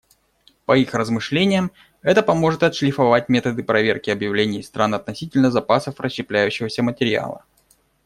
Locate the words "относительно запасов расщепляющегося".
4.95-6.81